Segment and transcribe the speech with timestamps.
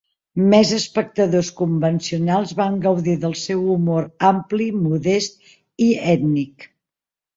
[0.51, 5.39] Més espectadors convencionals van gaudir del seu humor ampli, modest
[5.91, 6.67] i ètnic.